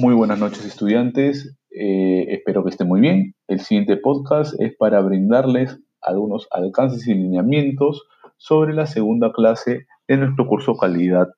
Muy 0.00 0.14
buenas 0.14 0.38
noches 0.38 0.64
estudiantes, 0.64 1.58
eh, 1.70 2.24
espero 2.30 2.64
que 2.64 2.70
estén 2.70 2.88
muy 2.88 3.02
bien. 3.02 3.34
El 3.48 3.60
siguiente 3.60 3.98
podcast 3.98 4.58
es 4.58 4.74
para 4.78 5.02
brindarles 5.02 5.78
algunos 6.00 6.48
alcances 6.52 7.06
y 7.06 7.12
lineamientos 7.12 8.08
sobre 8.38 8.72
la 8.72 8.86
segunda 8.86 9.30
clase 9.30 9.86
de 10.08 10.16
nuestro 10.16 10.46
curso 10.46 10.74
calidad 10.78 11.28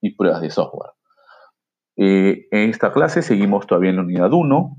y 0.00 0.16
pruebas 0.16 0.40
de 0.40 0.48
software. 0.48 0.92
Eh, 1.98 2.46
en 2.50 2.70
esta 2.70 2.94
clase 2.94 3.20
seguimos 3.20 3.66
todavía 3.66 3.90
en 3.90 3.96
la 3.96 4.02
unidad 4.04 4.32
1, 4.32 4.74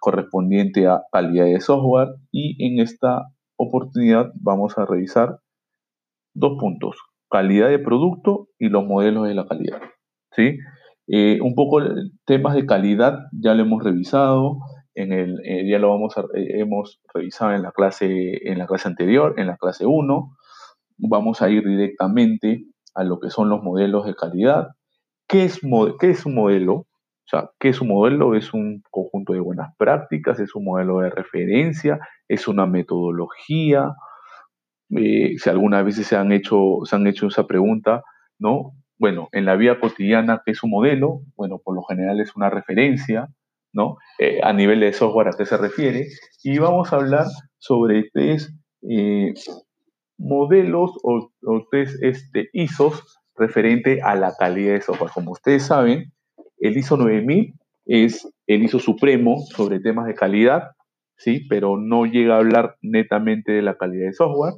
correspondiente 0.00 0.88
a 0.88 1.04
calidad 1.12 1.44
de 1.44 1.60
software, 1.60 2.08
y 2.32 2.56
en 2.66 2.80
esta 2.80 3.28
oportunidad 3.54 4.32
vamos 4.34 4.76
a 4.78 4.84
revisar 4.84 5.38
dos 6.34 6.58
puntos, 6.58 6.96
calidad 7.30 7.68
de 7.68 7.78
producto 7.78 8.48
y 8.58 8.68
los 8.68 8.84
modelos 8.84 9.28
de 9.28 9.34
la 9.34 9.46
calidad. 9.46 9.80
¿sí? 10.32 10.58
Eh, 11.06 11.38
un 11.42 11.54
poco 11.54 11.80
temas 12.24 12.54
de 12.54 12.64
calidad 12.64 13.18
ya 13.32 13.54
lo 13.54 13.62
hemos 13.62 13.84
revisado, 13.84 14.58
en 14.94 15.12
el, 15.12 15.40
eh, 15.44 15.68
ya 15.68 15.78
lo 15.78 15.90
vamos 15.90 16.16
a, 16.16 16.22
eh, 16.34 16.60
hemos 16.60 17.00
revisado 17.12 17.52
en 17.52 17.62
la, 17.62 17.72
clase, 17.72 18.48
en 18.48 18.58
la 18.58 18.66
clase 18.66 18.88
anterior, 18.88 19.34
en 19.38 19.48
la 19.48 19.56
clase 19.56 19.86
1. 19.86 20.36
Vamos 20.98 21.42
a 21.42 21.50
ir 21.50 21.66
directamente 21.66 22.64
a 22.94 23.04
lo 23.04 23.20
que 23.20 23.30
son 23.30 23.48
los 23.50 23.62
modelos 23.62 24.06
de 24.06 24.14
calidad. 24.14 24.68
¿Qué 25.28 25.44
es, 25.44 25.60
qué 26.00 26.10
es 26.10 26.26
un 26.26 26.34
modelo? 26.36 26.74
O 26.74 27.26
sea, 27.26 27.50
¿qué 27.58 27.70
es 27.70 27.80
un 27.80 27.88
modelo? 27.88 28.34
Es 28.34 28.54
un 28.54 28.82
conjunto 28.90 29.32
de 29.32 29.40
buenas 29.40 29.74
prácticas, 29.78 30.38
es 30.40 30.54
un 30.54 30.64
modelo 30.64 31.00
de 31.00 31.10
referencia, 31.10 31.98
es 32.28 32.48
una 32.48 32.66
metodología. 32.66 33.94
si 34.88 35.50
alguna 35.50 35.82
vez 35.82 35.96
se 35.96 36.16
han 36.16 36.32
hecho, 36.32 36.80
se 36.84 36.96
han 36.96 37.06
hecho 37.06 37.26
esa 37.28 37.46
pregunta, 37.46 38.02
¿no? 38.38 38.74
Bueno, 39.04 39.28
en 39.32 39.44
la 39.44 39.54
vida 39.56 39.78
cotidiana, 39.80 40.40
¿qué 40.46 40.52
es 40.52 40.62
un 40.62 40.70
modelo? 40.70 41.20
Bueno, 41.36 41.60
por 41.62 41.74
lo 41.74 41.82
general 41.82 42.22
es 42.22 42.34
una 42.36 42.48
referencia, 42.48 43.28
¿no? 43.70 43.98
Eh, 44.18 44.40
a 44.42 44.54
nivel 44.54 44.80
de 44.80 44.94
software, 44.94 45.28
¿a 45.28 45.36
qué 45.36 45.44
se 45.44 45.58
refiere? 45.58 46.06
Y 46.42 46.56
vamos 46.58 46.90
a 46.90 46.96
hablar 46.96 47.26
sobre 47.58 48.08
tres 48.14 48.50
eh, 48.88 49.34
modelos 50.16 50.92
o, 51.02 51.30
tres 51.70 51.98
este, 52.00 52.48
ISOs 52.54 53.20
referente 53.36 54.00
a 54.00 54.14
la 54.14 54.32
calidad 54.38 54.72
de 54.72 54.80
software. 54.80 55.10
Como 55.12 55.32
ustedes 55.32 55.64
saben, 55.64 56.10
el 56.56 56.74
ISO 56.74 56.96
9000 56.96 57.52
es 57.84 58.26
el 58.46 58.62
ISO 58.62 58.78
supremo 58.78 59.36
sobre 59.54 59.80
temas 59.80 60.06
de 60.06 60.14
calidad, 60.14 60.70
¿sí? 61.18 61.46
Pero 61.50 61.76
no 61.76 62.06
llega 62.06 62.36
a 62.36 62.38
hablar 62.38 62.78
netamente 62.80 63.52
de 63.52 63.60
la 63.60 63.76
calidad 63.76 64.06
de 64.06 64.14
software, 64.14 64.54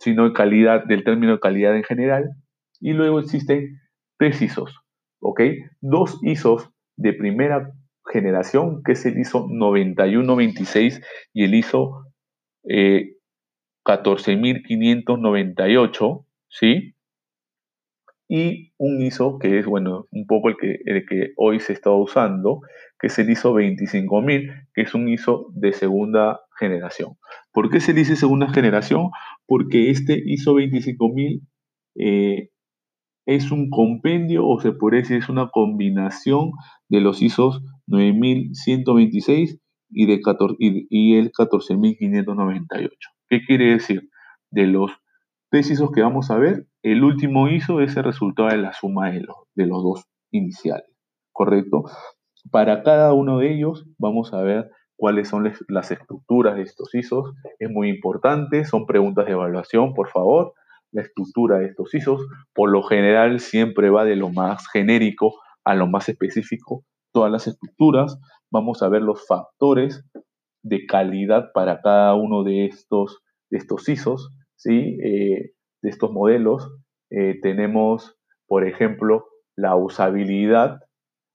sino 0.00 0.24
de 0.24 0.32
calidad, 0.32 0.86
del 0.86 1.04
término 1.04 1.34
de 1.34 1.38
calidad 1.38 1.76
en 1.76 1.84
general. 1.84 2.34
Y 2.80 2.92
luego 2.92 3.20
existen 3.20 3.80
tres 4.18 4.42
ISOs, 4.42 4.74
¿ok? 5.20 5.40
Dos 5.80 6.18
ISOs 6.22 6.70
de 6.96 7.12
primera 7.12 7.72
generación, 8.10 8.82
que 8.84 8.92
es 8.92 9.04
el 9.06 9.18
ISO 9.18 9.46
9126 9.48 11.00
y 11.32 11.44
el 11.44 11.54
ISO 11.54 12.04
14598, 13.84 16.26
¿sí? 16.48 16.94
Y 18.30 18.74
un 18.76 19.00
ISO 19.00 19.38
que 19.38 19.58
es, 19.58 19.64
bueno, 19.64 20.06
un 20.10 20.26
poco 20.26 20.50
el 20.50 20.56
que, 20.56 20.80
el 20.84 21.06
que 21.06 21.32
hoy 21.36 21.60
se 21.60 21.72
está 21.72 21.90
usando, 21.90 22.60
que 22.98 23.06
es 23.06 23.18
el 23.18 23.30
ISO 23.30 23.54
25000, 23.54 24.50
que 24.74 24.82
es 24.82 24.94
un 24.94 25.08
ISO 25.08 25.46
de 25.54 25.72
segunda 25.72 26.42
generación. 26.58 27.16
¿Por 27.52 27.70
qué 27.70 27.80
se 27.80 27.94
dice 27.94 28.16
segunda 28.16 28.52
generación? 28.52 29.10
Porque 29.46 29.90
este 29.90 30.20
ISO 30.22 30.52
25000 30.54 31.40
eh, 31.94 32.50
es 33.28 33.52
un 33.52 33.68
compendio 33.68 34.46
o 34.46 34.58
se 34.58 34.72
puede 34.72 34.98
decir 34.98 35.18
es 35.18 35.28
una 35.28 35.50
combinación 35.50 36.52
de 36.88 37.02
los 37.02 37.20
ISOs 37.20 37.62
9126 37.86 39.60
y, 39.90 40.06
de 40.06 40.20
y, 40.58 41.14
el 41.18 41.30
14598. 41.32 43.10
¿Qué 43.28 43.40
quiere 43.46 43.72
decir? 43.72 44.08
De 44.50 44.66
los 44.66 44.92
tres 45.50 45.70
ISOs 45.70 45.92
que 45.92 46.00
vamos 46.00 46.30
a 46.30 46.38
ver, 46.38 46.68
el 46.82 47.04
último 47.04 47.48
ISO 47.48 47.82
es 47.82 47.98
el 47.98 48.04
resultado 48.04 48.48
de 48.48 48.56
la 48.56 48.72
suma 48.72 49.10
de 49.10 49.20
los, 49.20 49.36
de 49.54 49.66
los 49.66 49.82
dos 49.82 50.06
iniciales, 50.30 50.88
¿correcto? 51.30 51.84
Para 52.50 52.82
cada 52.82 53.12
uno 53.12 53.40
de 53.40 53.52
ellos 53.52 53.84
vamos 53.98 54.32
a 54.32 54.40
ver 54.40 54.70
cuáles 54.96 55.28
son 55.28 55.52
las 55.68 55.90
estructuras 55.90 56.56
de 56.56 56.62
estos 56.62 56.94
ISOs. 56.94 57.34
Es 57.58 57.68
muy 57.68 57.90
importante, 57.90 58.64
son 58.64 58.86
preguntas 58.86 59.26
de 59.26 59.32
evaluación, 59.32 59.92
por 59.92 60.08
favor 60.08 60.54
la 60.92 61.02
estructura 61.02 61.58
de 61.58 61.66
estos 61.66 61.94
ISOs, 61.94 62.26
por 62.54 62.70
lo 62.70 62.82
general 62.82 63.40
siempre 63.40 63.90
va 63.90 64.04
de 64.04 64.16
lo 64.16 64.30
más 64.30 64.66
genérico 64.68 65.34
a 65.64 65.74
lo 65.74 65.86
más 65.86 66.08
específico, 66.08 66.84
todas 67.12 67.30
las 67.30 67.46
estructuras. 67.46 68.18
Vamos 68.50 68.82
a 68.82 68.88
ver 68.88 69.02
los 69.02 69.26
factores 69.26 70.04
de 70.62 70.86
calidad 70.86 71.50
para 71.52 71.80
cada 71.80 72.14
uno 72.14 72.42
de 72.42 72.66
estos, 72.66 73.20
de 73.50 73.58
estos 73.58 73.88
ISOs, 73.88 74.30
¿sí? 74.56 74.98
Eh, 75.02 75.52
de 75.82 75.90
estos 75.90 76.10
modelos. 76.10 76.70
Eh, 77.10 77.38
tenemos, 77.42 78.16
por 78.46 78.66
ejemplo, 78.66 79.26
la 79.56 79.76
usabilidad. 79.76 80.80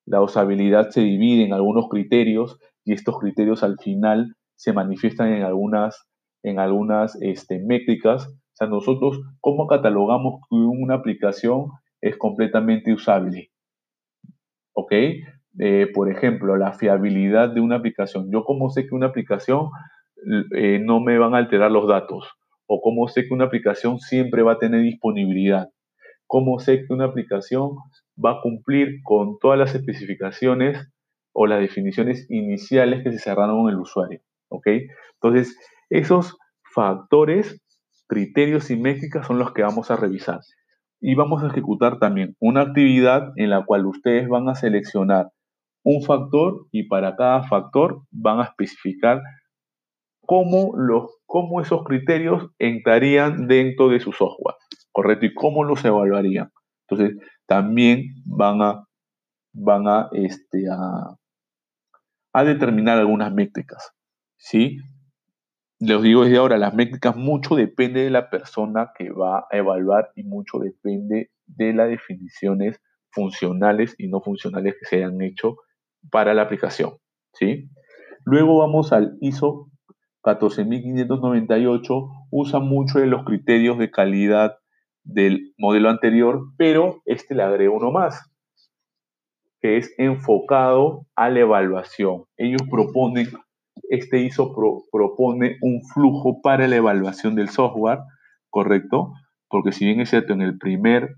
La 0.05 0.21
usabilidad 0.21 0.89
se 0.89 1.01
divide 1.01 1.45
en 1.45 1.53
algunos 1.53 1.87
criterios 1.89 2.59
y 2.83 2.93
estos 2.93 3.19
criterios 3.19 3.63
al 3.63 3.77
final 3.79 4.35
se 4.55 4.73
manifiestan 4.73 5.31
en 5.33 5.43
algunas, 5.43 6.07
en 6.43 6.59
algunas 6.59 7.15
este, 7.21 7.59
métricas 7.59 8.29
nosotros, 8.67 9.21
¿cómo 9.39 9.67
catalogamos 9.67 10.41
que 10.49 10.55
una 10.55 10.95
aplicación 10.95 11.67
es 12.01 12.17
completamente 12.17 12.93
usable? 12.93 13.51
¿Ok? 14.73 14.91
Eh, 15.59 15.87
por 15.93 16.11
ejemplo, 16.11 16.57
la 16.57 16.73
fiabilidad 16.73 17.49
de 17.49 17.61
una 17.61 17.77
aplicación. 17.77 18.31
Yo 18.31 18.43
cómo 18.43 18.69
sé 18.69 18.87
que 18.87 18.95
una 18.95 19.07
aplicación 19.07 19.69
eh, 20.55 20.79
no 20.79 20.99
me 20.99 21.17
van 21.17 21.35
a 21.35 21.37
alterar 21.37 21.71
los 21.71 21.87
datos. 21.87 22.27
O 22.65 22.81
cómo 22.81 23.07
sé 23.07 23.27
que 23.27 23.33
una 23.33 23.45
aplicación 23.45 23.99
siempre 23.99 24.41
va 24.41 24.53
a 24.53 24.59
tener 24.59 24.81
disponibilidad. 24.81 25.69
Cómo 26.27 26.59
sé 26.59 26.85
que 26.85 26.93
una 26.93 27.05
aplicación 27.05 27.75
va 28.23 28.31
a 28.31 28.41
cumplir 28.41 29.01
con 29.03 29.37
todas 29.39 29.59
las 29.59 29.75
especificaciones 29.75 30.89
o 31.33 31.45
las 31.45 31.59
definiciones 31.59 32.25
iniciales 32.29 33.03
que 33.03 33.11
se 33.11 33.19
cerraron 33.19 33.63
con 33.63 33.71
el 33.71 33.79
usuario. 33.79 34.21
¿Ok? 34.49 34.67
Entonces, 35.15 35.57
esos 35.89 36.37
factores 36.73 37.61
criterios 38.13 38.69
y 38.69 38.77
métricas 38.77 39.25
son 39.25 39.39
los 39.39 39.53
que 39.53 39.63
vamos 39.63 39.89
a 39.89 39.95
revisar. 39.95 40.39
Y 41.01 41.15
vamos 41.15 41.43
a 41.43 41.47
ejecutar 41.47 41.97
también 41.97 42.35
una 42.39 42.61
actividad 42.61 43.33
en 43.37 43.49
la 43.49 43.65
cual 43.65 43.87
ustedes 43.87 44.29
van 44.29 44.47
a 44.47 44.55
seleccionar 44.55 45.31
un 45.83 46.03
factor 46.03 46.67
y 46.71 46.87
para 46.87 47.15
cada 47.15 47.43
factor 47.43 48.03
van 48.11 48.39
a 48.39 48.43
especificar 48.43 49.21
cómo, 50.21 50.73
los, 50.77 51.09
cómo 51.25 51.59
esos 51.59 51.83
criterios 51.83 52.51
entrarían 52.59 53.47
dentro 53.47 53.89
de 53.89 53.99
su 53.99 54.11
software, 54.11 54.55
¿correcto? 54.91 55.25
Y 55.25 55.33
cómo 55.33 55.63
los 55.63 55.83
evaluarían. 55.83 56.51
Entonces, 56.87 57.17
también 57.47 58.05
van 58.25 58.61
a, 58.61 58.85
van 59.53 59.87
a, 59.87 60.09
este, 60.13 60.65
a, 60.71 61.15
a 62.31 62.43
determinar 62.43 62.99
algunas 62.99 63.33
métricas, 63.33 63.91
¿sí? 64.37 64.77
Les 65.85 66.01
digo 66.01 66.23
desde 66.23 66.37
ahora, 66.37 66.57
las 66.57 66.73
métricas 66.73 67.15
mucho 67.17 67.55
depende 67.55 68.03
de 68.03 68.09
la 68.09 68.29
persona 68.29 68.91
que 68.97 69.09
va 69.11 69.39
a 69.51 69.57
evaluar 69.57 70.11
y 70.15 70.23
mucho 70.23 70.59
depende 70.59 71.31
de 71.45 71.73
las 71.73 71.89
definiciones 71.89 72.81
funcionales 73.09 73.93
y 73.97 74.07
no 74.07 74.21
funcionales 74.21 74.75
que 74.79 74.85
se 74.85 74.95
hayan 74.97 75.21
hecho 75.21 75.57
para 76.09 76.33
la 76.33 76.43
aplicación. 76.43 76.93
¿sí? 77.33 77.69
Luego 78.23 78.59
vamos 78.59 78.93
al 78.93 79.17
ISO 79.19 79.69
14598, 80.21 82.09
usa 82.31 82.59
mucho 82.59 82.99
de 82.99 83.07
los 83.07 83.25
criterios 83.25 83.77
de 83.77 83.91
calidad 83.91 84.55
del 85.03 85.53
modelo 85.57 85.89
anterior, 85.89 86.45
pero 86.57 87.01
este 87.03 87.35
le 87.35 87.43
agrega 87.43 87.71
uno 87.71 87.91
más, 87.91 88.31
que 89.59 89.75
es 89.75 89.93
enfocado 89.97 91.05
a 91.17 91.29
la 91.29 91.41
evaluación. 91.41 92.23
Ellos 92.37 92.61
proponen 92.71 93.27
este 93.89 94.21
ISO 94.21 94.53
propone 94.91 95.57
un 95.61 95.81
flujo 95.83 96.41
para 96.41 96.67
la 96.67 96.75
evaluación 96.75 97.35
del 97.35 97.49
software, 97.49 97.99
¿correcto? 98.49 99.13
Porque 99.49 99.71
si 99.71 99.85
bien 99.85 99.99
es 100.01 100.09
cierto, 100.09 100.33
en 100.33 100.41
el 100.41 100.57
primer 100.57 101.15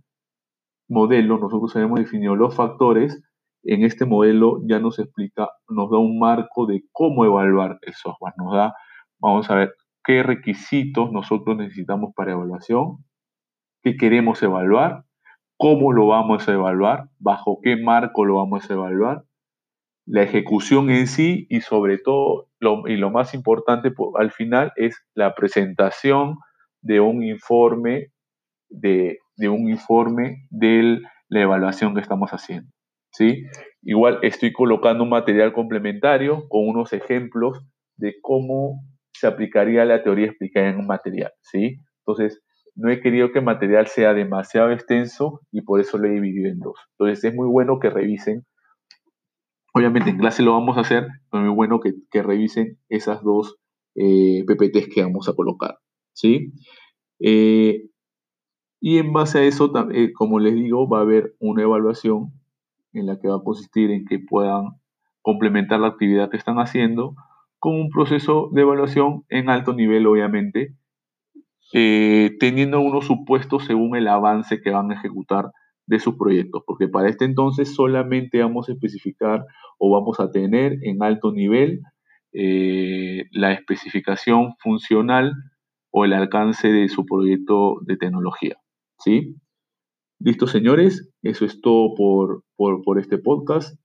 modelo 0.90 1.38
nosotros 1.38 1.76
habíamos 1.76 2.00
definido 2.00 2.36
los 2.36 2.56
factores, 2.56 3.22
en 3.64 3.84
este 3.84 4.06
modelo 4.06 4.60
ya 4.68 4.80
nos 4.80 5.00
explica, 5.00 5.50
nos 5.68 5.90
da 5.90 5.98
un 5.98 6.20
marco 6.20 6.66
de 6.68 6.84
cómo 6.92 7.26
evaluar 7.26 7.80
el 7.82 7.94
software. 7.94 8.34
Nos 8.38 8.54
da, 8.54 8.76
vamos 9.20 9.50
a 9.50 9.56
ver, 9.56 9.74
qué 10.04 10.22
requisitos 10.22 11.12
nosotros 11.12 11.58
necesitamos 11.58 12.14
para 12.16 12.34
evaluación, 12.34 13.04
qué 13.82 13.98
queremos 13.98 14.42
evaluar, 14.44 15.04
cómo 15.58 15.94
lo 15.94 16.08
vamos 16.08 16.48
a 16.48 16.54
evaluar, 16.54 17.10
bajo 17.20 17.60
qué 17.64 17.76
marco 17.78 18.26
lo 18.26 18.36
vamos 18.36 18.70
a 18.70 18.74
evaluar, 18.74 19.24
la 20.06 20.24
ejecución 20.24 20.90
en 20.90 21.08
sí 21.08 21.48
y 21.50 21.62
sobre 21.62 21.98
todo, 21.98 22.48
lo, 22.60 22.88
y 22.88 22.96
lo 22.98 23.10
más 23.10 23.34
importante 23.34 23.92
al 24.18 24.32
final 24.32 24.72
es 24.76 25.04
la 25.14 25.34
presentación 25.34 26.38
de 26.82 27.00
un 27.00 27.24
informe 27.24 28.12
de, 28.70 29.20
un 29.50 29.70
informe 29.70 30.48
de 30.50 31.02
la 31.30 31.42
evaluación 31.42 31.94
que 31.94 32.02
estamos 32.02 32.32
haciendo. 32.32 32.70
¿sí? 33.12 33.44
Igual 33.82 34.20
estoy 34.22 34.52
colocando 34.54 35.04
un 35.04 35.10
material 35.10 35.54
complementario 35.54 36.48
con 36.50 36.68
unos 36.68 36.94
ejemplos 36.94 37.64
de 37.98 38.16
cómo 38.22 38.82
se 39.14 39.28
aplicaría 39.28 39.86
la 39.86 40.04
teoría 40.04 40.28
explicada 40.28 40.70
en 40.70 40.78
un 40.78 40.88
material, 40.88 41.32
¿sí? 41.42 41.80
Entonces, 42.06 42.42
no 42.76 42.92
he 42.92 43.00
querido 43.00 43.32
que 43.32 43.40
el 43.40 43.46
material 43.46 43.88
sea 43.88 44.14
demasiado 44.14 44.72
extenso 44.72 45.40
y 45.52 45.62
por 45.62 45.80
eso 45.80 45.98
lo 45.98 46.08
he 46.08 46.12
dividido 46.12 46.50
en 46.50 46.60
dos. 46.60 46.78
Entonces, 46.92 47.24
es 47.24 47.34
muy 47.34 47.48
bueno 47.48 47.80
que 47.80 47.90
revisen. 47.90 48.46
Obviamente 49.78 50.10
en 50.10 50.18
clase 50.18 50.42
lo 50.42 50.54
vamos 50.54 50.78
a 50.78 50.82
hacer, 50.82 51.06
pero 51.30 51.50
es 51.50 51.54
bueno 51.54 51.82
que, 51.82 52.24
revisen 52.24 52.80
esas 52.88 53.22
dos 53.24 53.58
eh, 53.96 54.46
PPTs 54.48 54.88
que 54.88 55.04
vamos 55.04 55.28
a 55.28 55.34
colocar, 55.34 55.80
¿sí? 56.14 56.54
Eh, 57.20 57.90
y 58.80 59.00
en 59.00 59.12
base 59.12 59.40
a 59.40 59.44
eso, 59.44 59.74
eh, 59.92 60.14
como 60.14 60.40
les 60.40 60.56
digo, 60.56 60.88
va 60.88 61.00
a 61.00 61.02
haber 61.02 61.36
una 61.40 61.64
evaluación 61.64 62.32
en 62.94 63.06
la 63.08 63.20
que 63.20 63.28
va 63.28 63.36
a 63.36 63.44
consistir 63.44 63.92
en 63.92 64.06
que 64.06 64.18
puedan 64.18 64.80
complementar 65.22 65.82
la 65.82 65.88
actividad 65.88 66.30
que 66.30 66.38
están 66.38 66.56
haciendo 66.60 67.14
con 67.60 67.76
un 67.76 67.90
proceso 67.90 68.50
de 68.54 68.62
evaluación 68.62 69.26
en 69.28 69.50
alto 69.50 69.74
nivel, 69.74 70.08
obviamente, 70.08 70.74
eh, 71.74 72.38
teniendo 72.40 72.80
unos 72.80 73.08
supuestos 73.08 73.66
según 73.66 73.98
el 73.98 74.08
avance 74.08 74.62
que 74.62 74.70
van 74.70 74.92
a 74.92 74.96
ejecutar 74.96 75.52
de 75.88 76.00
sus 76.00 76.16
proyectos, 76.16 76.64
porque 76.66 76.88
para 76.88 77.10
este 77.10 77.26
entonces 77.26 77.74
solamente 77.76 78.42
vamos 78.42 78.70
a 78.70 78.74
especificar 78.74 79.46
o 79.78 79.92
vamos 79.92 80.20
a 80.20 80.32
tener 80.32 80.78
en 80.84 81.04
alto 81.04 81.32
nivel 81.32 81.82
eh, 82.34 83.26
la 83.32 83.54
especificación 83.54 84.56
funcional 84.60 85.34
o 85.92 86.06
el 86.06 86.14
alcance 86.14 86.68
de 86.70 86.90
su 86.90 87.06
proyecto 87.06 87.78
de 87.86 87.98
tecnología. 87.98 88.58
¿sí? 89.00 89.36
Listo, 90.20 90.48
señores, 90.48 91.12
eso 91.22 91.46
es 91.46 91.62
todo 91.62 91.94
por, 91.96 92.44
por, 92.58 93.00
este 93.00 93.18
podcast. 93.18 93.80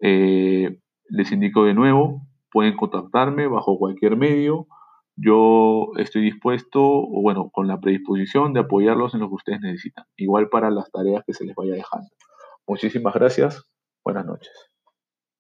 Eh, 0.00 0.78
les 1.08 1.32
indico 1.32 1.64
de 1.64 1.74
nuevo, 1.74 2.22
pueden 2.52 2.76
contactarme 2.76 3.46
bajo 3.46 3.78
cualquier 3.78 4.16
medio. 4.16 4.66
Yo 5.22 5.90
estoy 5.98 6.22
dispuesto, 6.22 6.80
o 6.82 7.20
bueno, 7.22 7.50
con 7.50 7.68
la 7.68 7.78
predisposición 7.78 8.52
de 8.54 8.60
apoyarlos 8.60 9.14
en 9.14 9.20
lo 9.20 9.28
que 9.28 9.34
ustedes 9.34 9.60
necesitan. 9.60 10.06
Igual 10.16 10.48
para 10.48 10.70
las 10.70 10.90
tareas 10.90 11.24
que 11.26 11.34
se 11.34 11.44
les 11.44 11.54
vaya 11.54 11.74
dejando. 11.74 12.08
Muchísimas 12.66 13.14
gracias. 13.14 13.64
Buenas 14.04 14.24
noches. 14.24 14.69